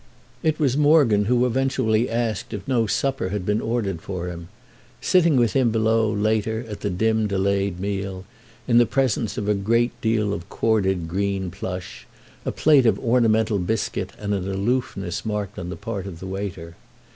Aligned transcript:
It 0.41 0.57
was 0.59 0.75
Morgan 0.75 1.25
who 1.25 1.45
eventually 1.45 2.09
asked 2.09 2.55
if 2.55 2.67
no 2.67 2.87
supper 2.87 3.29
had 3.29 3.45
been 3.45 3.61
ordered 3.61 4.01
for 4.01 4.29
him; 4.29 4.47
sitting 4.99 5.37
with 5.37 5.53
him 5.53 5.69
below, 5.69 6.11
later, 6.11 6.65
at 6.67 6.79
the 6.79 6.89
dim 6.89 7.27
delayed 7.27 7.79
meal, 7.79 8.25
in 8.67 8.79
the 8.79 8.87
presence 8.87 9.37
of 9.37 9.47
a 9.47 9.53
great 9.53 9.91
deal 10.01 10.33
of 10.33 10.49
corded 10.49 11.07
green 11.07 11.51
plush, 11.51 12.07
a 12.45 12.51
plate 12.51 12.87
of 12.87 12.97
ornamental 12.97 13.59
biscuit 13.59 14.11
and 14.17 14.33
an 14.33 14.49
aloofness 14.49 15.23
marked 15.23 15.59
on 15.59 15.69
the 15.69 15.75
part 15.75 16.07
of 16.07 16.19
the 16.19 16.25
waiter. 16.25 16.75